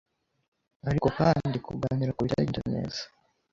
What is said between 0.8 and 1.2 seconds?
ariko